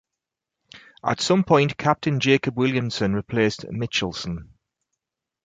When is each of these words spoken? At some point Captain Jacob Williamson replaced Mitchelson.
At 1.05 1.21
some 1.21 1.43
point 1.43 1.77
Captain 1.77 2.19
Jacob 2.19 2.57
Williamson 2.57 3.13
replaced 3.13 3.67
Mitchelson. 3.69 4.49